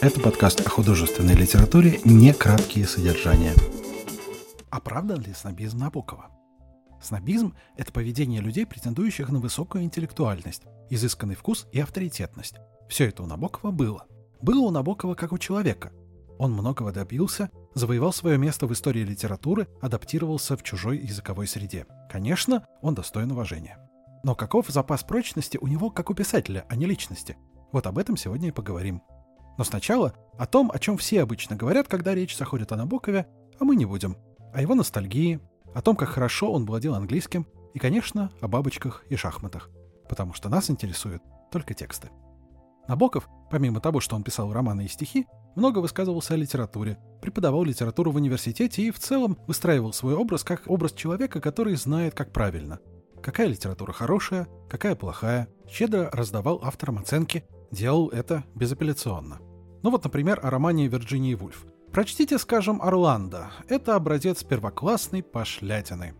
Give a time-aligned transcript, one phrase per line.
[0.00, 3.52] Это подкаст о художественной литературе «Не краткие содержания».
[4.70, 6.30] Оправдан ли снобизм Набокова?
[7.02, 12.54] Снобизм– это поведение людей, претендующих на высокую интеллектуальность, изысканный вкус и авторитетность.
[12.88, 14.06] Все это у Набокова было.
[14.40, 15.92] Было у Набокова как у человека.
[16.38, 21.84] Он многого добился, завоевал свое место в истории литературы, адаптировался в чужой языковой среде.
[22.10, 23.78] Конечно, он достоин уважения.
[24.24, 27.36] Но каков запас прочности у него как у писателя, а не личности?
[27.70, 29.02] Вот об этом сегодня и поговорим.
[29.60, 33.26] Но сначала о том, о чем все обычно говорят, когда речь заходит о Набокове,
[33.58, 34.16] а мы не будем.
[34.54, 35.38] О его ностальгии,
[35.74, 39.68] о том, как хорошо он владел английским, и, конечно, о бабочках и шахматах.
[40.08, 42.08] Потому что нас интересуют только тексты.
[42.88, 45.26] Набоков, помимо того, что он писал романы и стихи,
[45.56, 50.62] много высказывался о литературе, преподавал литературу в университете и в целом выстраивал свой образ как
[50.68, 52.78] образ человека, который знает, как правильно.
[53.22, 59.38] Какая литература хорошая, какая плохая, щедро раздавал авторам оценки, делал это безапелляционно.
[59.82, 61.66] Ну вот, например, о романе Вирджинии Вульф.
[61.92, 63.50] Прочтите, скажем, «Орландо».
[63.68, 66.14] Это образец первоклассной пошлятины.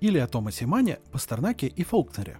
[0.00, 2.38] Или о Томасе Мане, Пастернаке и Фолкнере.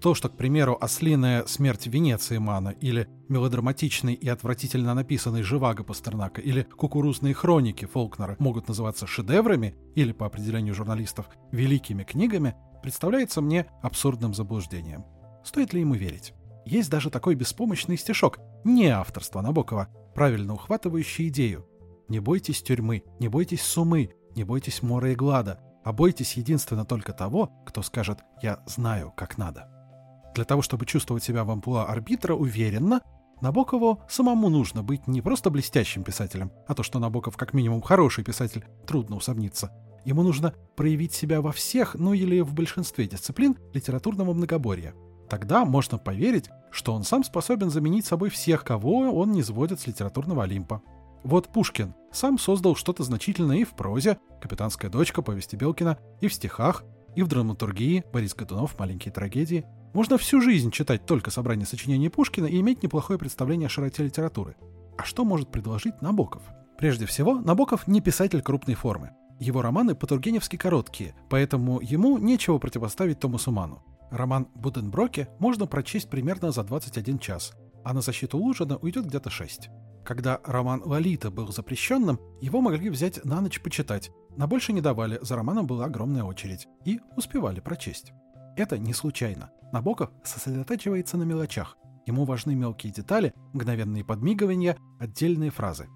[0.00, 6.40] То, что, к примеру, «Ослиная смерть Венеции» Мана или мелодраматичный и отвратительно написанный «Живаго» Пастернака
[6.40, 13.66] или «Кукурузные хроники» Фолкнера могут называться шедеврами или, по определению журналистов, великими книгами, представляется мне
[13.80, 15.04] абсурдным заблуждением.
[15.44, 16.34] Стоит ли ему верить?
[16.64, 21.66] Есть даже такой беспомощный стишок, не авторства Набокова, правильно ухватывающий идею.
[22.08, 27.12] Не бойтесь тюрьмы, не бойтесь сумы, не бойтесь мора и глада, а бойтесь единственно только
[27.12, 29.68] того, кто скажет «я знаю, как надо».
[30.34, 33.02] Для того, чтобы чувствовать себя в амплуа арбитра уверенно,
[33.40, 38.22] Набокову самому нужно быть не просто блестящим писателем, а то, что Набоков как минимум хороший
[38.22, 39.72] писатель, трудно усомниться.
[40.04, 44.94] Ему нужно проявить себя во всех, ну или в большинстве дисциплин литературного многоборья–
[45.32, 49.86] Тогда можно поверить, что он сам способен заменить собой всех, кого он не сводит с
[49.86, 50.82] литературного Олимпа.
[51.24, 56.34] Вот Пушкин сам создал что-то значительное и в прозе «Капитанская дочка» повести Белкина, и в
[56.34, 56.84] стихах,
[57.16, 59.64] и в драматургии Борис Годунов «Маленькие трагедии».
[59.94, 64.56] Можно всю жизнь читать только собрание сочинений Пушкина и иметь неплохое представление о широте литературы.
[64.98, 66.42] А что может предложить Набоков?
[66.76, 69.12] Прежде всего, Набоков не писатель крупной формы.
[69.40, 73.82] Его романы по-тургеневски короткие, поэтому ему нечего противоставить Томасу Ману.
[74.12, 79.70] Роман Буденброке можно прочесть примерно за 21 час, а на защиту Лужина уйдет где-то 6.
[80.04, 85.18] Когда роман Лолита был запрещенным, его могли взять на ночь почитать, на больше не давали,
[85.22, 88.12] за романом была огромная очередь, и успевали прочесть.
[88.54, 89.50] Это не случайно.
[89.72, 91.78] Набоков сосредотачивается на мелочах.
[92.04, 95.88] Ему важны мелкие детали, мгновенные подмигивания, отдельные фразы.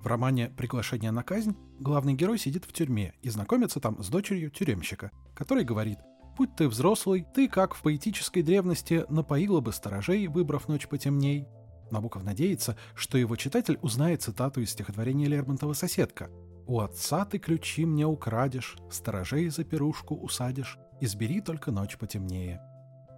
[0.00, 4.52] В романе «Приглашение на казнь» главный герой сидит в тюрьме и знакомится там с дочерью
[4.52, 5.98] тюремщика, который говорит
[6.36, 11.48] Будь ты взрослый, ты, как в поэтической древности, напоила бы сторожей, выбрав ночь потемней.
[11.90, 16.28] Набоков надеется, что его читатель узнает цитату из стихотворения Лермонтова «Соседка».
[16.66, 22.60] «У отца ты ключи мне украдешь, сторожей за пирушку усадишь, избери только ночь потемнее».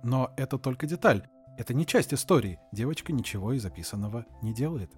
[0.05, 4.93] Но это только деталь, это не часть истории, девочка ничего из записанного не делает.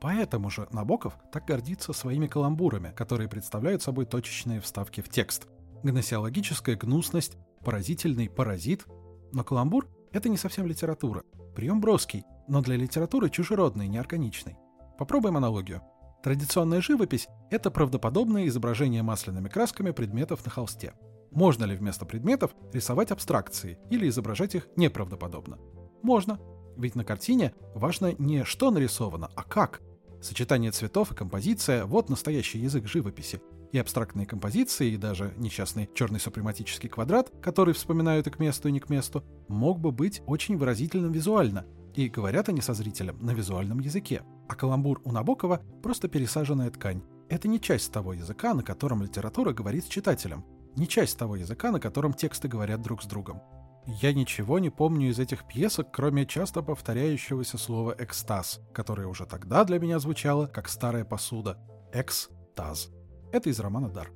[0.00, 5.48] Поэтому же Набоков так гордится своими каламбурами, которые представляют собой точечные вставки в текст.
[5.82, 8.86] Гносеологическая гнусность, поразительный паразит.
[9.32, 11.24] Но каламбур— это не совсем литература.
[11.56, 14.56] Прием броский, но для литературы чужеродный, неорганичный.
[14.98, 15.82] Попробуем аналогию.
[16.22, 20.94] Традиционная живопись— это правдоподобное изображение масляными красками предметов на холсте.
[21.30, 25.58] Можно ли вместо предметов рисовать абстракции или изображать их неправдоподобно?
[26.02, 26.38] Можно.
[26.76, 29.82] Ведь на картине важно не что нарисовано, а как.
[30.24, 33.42] Сочетание цветов и композиция— вот настоящий язык живописи
[33.72, 38.72] и абстрактные композиции, и даже несчастный черный супрематический квадрат, который вспоминают и к месту, и
[38.72, 43.32] не к месту, мог бы быть очень выразительным визуально, и говорят они со зрителем на
[43.32, 44.22] визуальном языке.
[44.48, 47.02] А каламбур у Набокова— просто пересаженная ткань.
[47.28, 50.42] Это не часть того языка, на котором литература говорит с читателем,
[50.74, 53.42] не часть того языка, на котором тексты говорят друг с другом.
[53.86, 59.62] Я ничего не помню из этих пьесок, кроме часто повторяющегося слова «экстаз», которое уже тогда
[59.64, 61.58] для меня звучало как старая посуда.
[61.92, 62.88] «Экстаз».
[63.30, 64.10] Это из романа «Дар».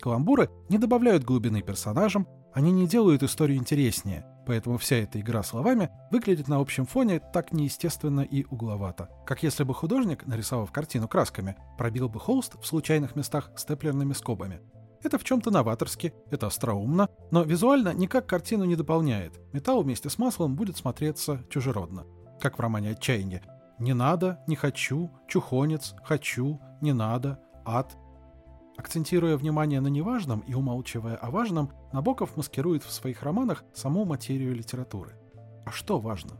[0.00, 5.90] Каламбуры не добавляют глубины персонажам, они не делают историю интереснее, поэтому вся эта игра словами
[6.10, 9.08] выглядит на общем фоне так неестественно и угловато.
[9.26, 14.60] Как если бы художник, нарисовав картину красками, пробил бы холст в случайных местах степлерными скобами.
[15.02, 19.40] Это в чем-то новаторски, это остроумно, но визуально никак картину не дополняет.
[19.52, 22.04] Металл вместе с маслом будет смотреться чужеродно.
[22.40, 23.42] Как в романе «Отчаяние».
[23.78, 27.96] «Не надо», «Не хочу», «Чухонец», «Хочу», «Не надо», «Ад»,
[28.78, 34.54] Акцентируя внимание на неважном и умалчивая о важном, Набоков маскирует в своих романах саму материю
[34.54, 35.16] литературы.
[35.66, 36.36] А что важно?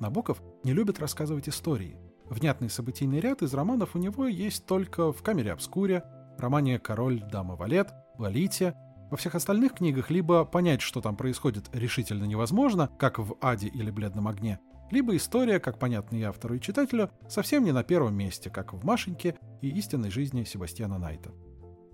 [0.00, 1.98] Набоков не любит рассказывать истории.
[2.24, 6.02] Внятный событийный ряд из романов у него есть только в «Камере обскуре»,
[6.38, 8.74] романе «Король, дама, валет», «Лолите».
[9.10, 13.90] Во всех остальных книгах либо понять, что там происходит, решительно невозможно, как в «Аде» или
[13.90, 14.58] «Бледном огне»,
[14.90, 18.84] либо история, как понятно и автору, и читателю, совсем не на первом месте, как в
[18.84, 21.32] «Машеньке» и «Истинной жизни» Себастьяна Найта.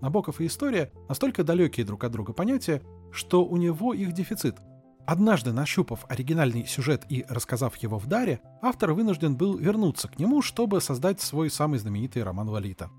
[0.01, 2.81] Набоков и история настолько далекие друг от друга понятия,
[3.11, 4.57] что у него их дефицит.
[5.05, 10.41] Однажды нащупав оригинальный сюжет и рассказав его в даре, автор вынужден был вернуться к нему,
[10.41, 12.89] чтобы создать свой самый знаменитый роман Лолита.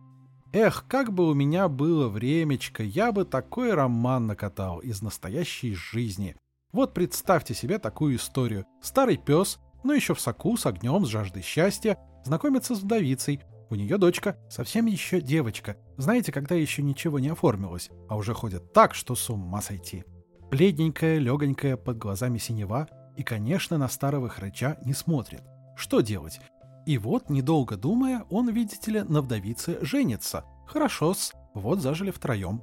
[0.53, 6.35] Эх, как бы у меня было времечко, я бы такой роман накатал из настоящей жизни.
[6.73, 8.67] Вот представьте себе такую историю.
[8.83, 13.41] Старый пес, но еще в соку, с огнем, с жаждой счастья, знакомится с вдовицей.
[13.71, 15.77] У нее дочка, совсем еще девочка.
[15.97, 20.05] Знаете, когда еще ничего не оформилось, а уже ходит так, что с ума сойти.
[20.51, 25.43] Бледненькая, легонькая, под глазами синева, и, конечно, на старого хрыча не смотрит.
[25.77, 26.41] Что делать?
[26.87, 30.45] И вот, недолго думая, он, видите ли, на вдовице женится.
[30.67, 32.63] Хорошо-с, вот зажили втроем.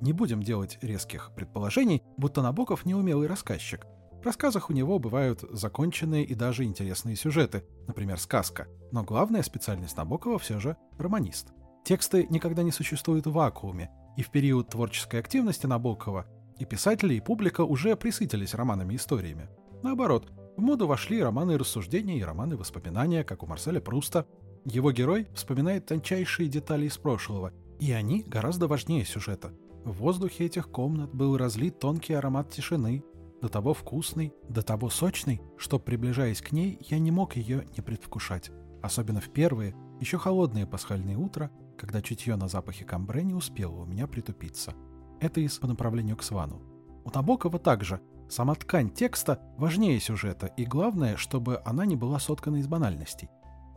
[0.00, 3.86] Не будем делать резких предположений, будто Набоков неумелый рассказчик.
[4.22, 8.68] В рассказах у него бывают законченные и даже интересные сюжеты, например, сказка.
[8.90, 11.48] Но главная специальность Набокова все же романист.
[11.84, 16.26] Тексты никогда не существуют в вакууме, и в период творческой активности Набокова
[16.58, 19.48] и писатели, и публика уже присытились романами и историями.
[19.82, 24.26] Наоборот, в моду вошли романы рассуждения и романы воспоминания, как у Марселя Пруста.
[24.64, 29.52] Его герой вспоминает тончайшие детали из прошлого, и они гораздо важнее сюжета.
[29.84, 33.02] В воздухе этих комнат был разлит тонкий аромат тишины,
[33.40, 37.82] до того вкусный, до того сочный, что, приближаясь к ней, я не мог ее не
[37.82, 38.52] предвкушать.
[38.82, 43.84] Особенно в первые, еще холодные пасхальные утра, когда чутье на запахе камбре не успело у
[43.84, 44.74] меня притупиться.
[45.20, 46.62] Это из по направлению к Свану.
[47.04, 48.00] У Набокова также.
[48.32, 53.28] Сама ткань текста важнее сюжета, и главное, чтобы она не была соткана из банальностей.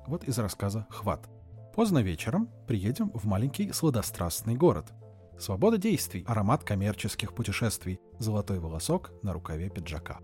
[0.08, 1.28] Вот из рассказа «Хват».
[1.76, 4.94] Поздно вечером приедем в маленький сладострастный город.
[5.38, 10.20] Свобода действий, аромат коммерческих путешествий, золотой волосок на рукаве пиджака.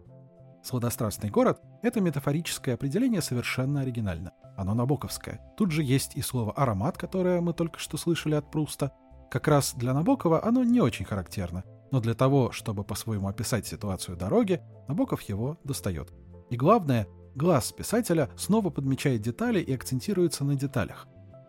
[0.64, 4.32] Сладострастный город– это метафорическое определение совершенно оригинально.
[4.56, 5.42] Оно набоковское.
[5.58, 8.94] Тут же есть и слово «аромат», которое мы только что слышали от Пруста,
[9.30, 14.18] как раз для Набокова оно не очень характерно, но для того, чтобы по-своему описать ситуацию
[14.18, 16.12] дороги, Набоков его достает.
[16.50, 21.08] И главное, глаз писателя снова подмечает детали и акцентируется на деталях.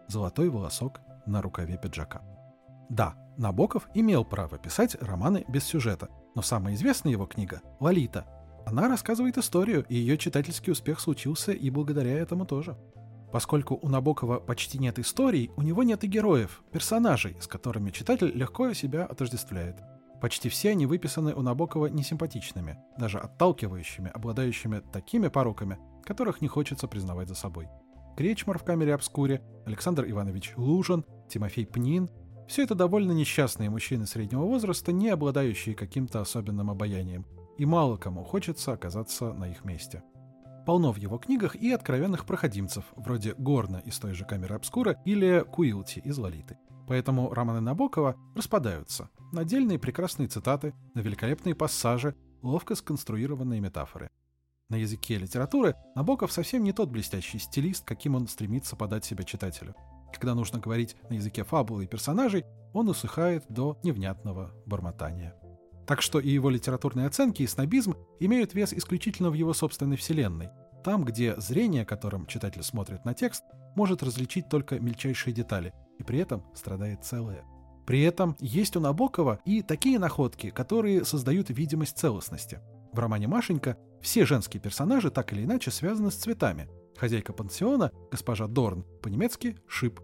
[0.09, 2.23] Золотой волосок на рукаве пиджака.
[2.91, 8.27] Да, Набоков имел право писать романы без сюжета, но самая известная его книга— «Лолита».
[8.67, 12.77] Она рассказывает историю, и ее читательский успех случился и благодаря этому тоже.
[13.33, 18.31] Поскольку у Набокова почти нет историй, у него нет и героев, персонажей, с которыми читатель
[18.37, 19.83] легко себя отождествляет.
[20.23, 26.87] Почти все они выписаны у Набокова несимпатичными, даже отталкивающими, обладающими такими пороками, которых не хочется
[26.87, 27.67] признавать за собой.
[28.17, 32.09] Кречмар в камере обскуре, Александр Иванович Лужин, Тимофей Пнин–
[32.47, 37.27] все это довольно несчастные мужчины среднего возраста, не обладающие каким-то особенным обаянием,
[37.59, 40.05] и мало кому хочется оказаться на их месте.
[40.67, 45.45] Полно в его книгах и откровенных проходимцев, вроде Горна из той же камеры обскура или
[45.51, 46.59] Куилти из Лолиты.
[46.93, 54.11] Поэтому романы Набокова распадаются на отдельные прекрасные цитаты, на великолепные пассажи, ловко сконструированные метафоры.
[54.69, 59.75] На языке литературы Набоков совсем не тот блестящий стилист, каким он стремится подать себя читателю.
[60.13, 62.45] Когда нужно говорить на языке фабулы и персонажей,
[62.75, 65.35] он усыхает до невнятного бормотания.
[65.87, 70.51] Так что и его литературные оценки и снобизм имеют вес исключительно в его собственной вселенной,
[70.85, 73.45] там, где зрение, которым читатель смотрит на текст,
[73.77, 77.45] может различить только мельчайшие детали, и при этом страдает целое.
[77.87, 82.61] При этом есть у Набокова и такие находки, которые создают видимость целостности.
[82.93, 86.69] В романе «Машенька» все женские персонажи так или иначе связаны с цветами.
[86.97, 90.01] Хозяйка пансиона, госпожа Дорн, по-немецки «шип».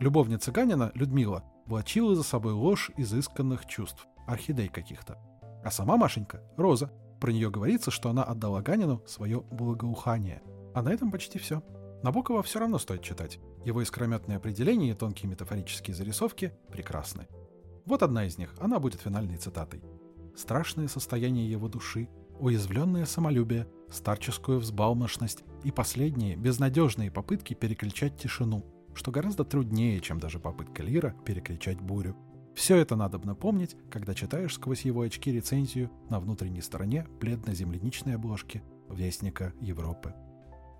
[0.00, 5.18] Любовница Ганина, Людмила, влачила за собой ложь изысканных чувств орхидей каких-то.
[5.64, 6.90] А сама Машенька— роза.
[7.20, 10.42] Про нее говорится, что она отдала Ганину свое благоухание.
[10.74, 11.62] А на этом почти все.
[12.04, 13.40] Набокова все равно стоит читать.
[13.64, 17.26] Его искрометные определения и тонкие метафорические зарисовки прекрасны.
[17.86, 19.80] Вот одна из них, она будет финальной цитатой.
[20.36, 29.10] «Страшное состояние его души, уязвленное самолюбие, старческую взбалмошность и последние, безнадежные попытки переключать тишину, что
[29.10, 32.18] гораздо труднее, чем даже попытка Лира перекричать бурю.
[32.54, 38.62] Все это надо напомнить, когда читаешь сквозь его очки рецензию на внутренней стороне бледно-земляничной обложки
[38.90, 40.12] Вестника Европы.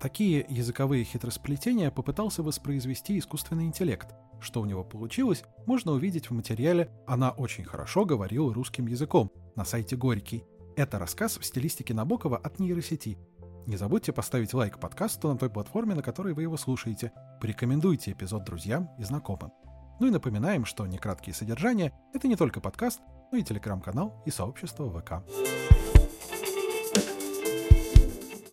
[0.05, 4.13] Такие языковые хитросплетения попытался воспроизвести искусственный интеллект.
[4.39, 9.65] Что у него получилось, можно увидеть в материале «Она очень хорошо говорила русским языком» на
[9.65, 10.43] сайте Горький.
[10.75, 13.17] Это рассказ в стилистике Набокова от нейросети.
[13.65, 17.11] Не забудьте поставить лайк подкасту на той платформе, на которой вы его слушаете.
[17.41, 19.53] Порекомендуйте эпизод друзьям и знакомым.
[19.99, 24.87] Ну и напоминаем, что «Некраткие содержания»— это не только подкаст, но и телеграм-канал и сообщество
[24.87, 25.23] ВК.